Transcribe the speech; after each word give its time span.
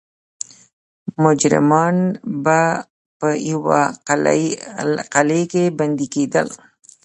مجرمان 1.23 1.95
به 2.43 2.59
په 3.19 3.27
یوې 3.51 3.83
قلعې 5.13 5.43
کې 5.51 5.63
بندي 5.79 6.07
کېدل. 6.15 6.47